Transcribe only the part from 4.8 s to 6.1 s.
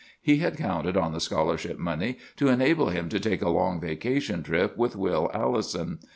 Will Allison.